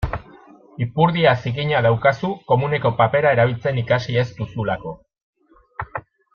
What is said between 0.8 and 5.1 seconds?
Ipurdia zikina daukazu komuneko papera erabiltzen ikasi ez duzulako.